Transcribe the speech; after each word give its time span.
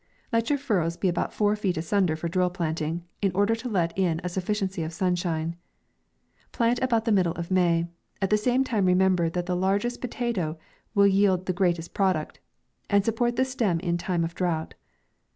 Let 0.33 0.49
your 0.49 0.57
furrows 0.57 0.97
be 0.97 1.09
about 1.09 1.31
four 1.31 1.55
feet 1.55 1.75
asun 1.75 2.07
der 2.07 2.15
for 2.15 2.27
drill 2.27 2.49
planting, 2.49 3.03
in 3.21 3.31
order 3.35 3.53
to 3.53 3.69
let 3.69 3.95
in 3.95 4.19
a 4.23 4.29
suf 4.29 4.45
ficiency 4.47 4.83
of 4.83 4.93
sunshine. 4.93 5.55
Plant 6.51 6.79
about 6.81 7.05
the 7.05 7.11
middle 7.11 7.33
of 7.33 7.51
May; 7.51 7.87
?t 8.19 8.25
the 8.27 8.35
same 8.35 8.63
time 8.63 8.87
remember 8.87 9.29
that 9.29 9.45
the 9.45 9.55
largest 9.55 10.01
potatoe 10.01 10.57
will 10.95 11.05
yield 11.05 11.45
the 11.45 11.53
greatest 11.53 11.93
product, 11.93 12.39
and 12.89 13.05
support 13.05 13.35
the 13.35 13.45
stem 13.45 13.79
in 13.81 13.95
time 13.99 14.23
of 14.23 14.33
drought. 14.33 14.73